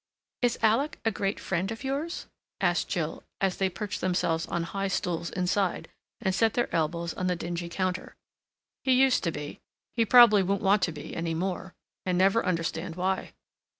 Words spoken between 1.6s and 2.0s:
of